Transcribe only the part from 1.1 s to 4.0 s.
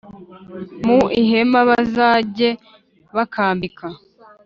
ihema bazajye bakambika